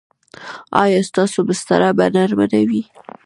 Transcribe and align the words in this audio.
ایا 0.83 1.01
ستاسو 1.09 1.39
بستره 1.47 1.89
به 1.97 2.05
نرمه 2.15 2.45
نه 2.53 2.61
وي؟ 2.67 2.83